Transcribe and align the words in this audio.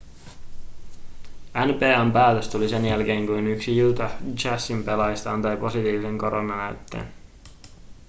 nba:n 1.65 2.11
päätös 2.11 2.49
tuli 2.49 2.69
sen 2.69 2.85
jälkeen 2.85 3.25
kun 3.27 3.47
yksi 3.47 3.85
utah 3.85 4.11
jazzin 4.43 4.83
pelaajista 4.83 5.31
antoi 5.31 5.57
positiivisen 5.57 6.17
koronanäytteen 6.17 7.13